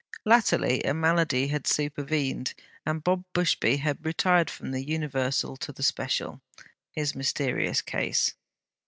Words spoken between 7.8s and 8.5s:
case.